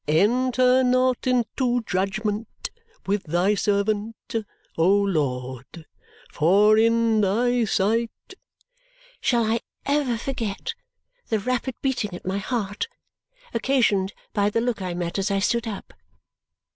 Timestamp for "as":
15.19-15.29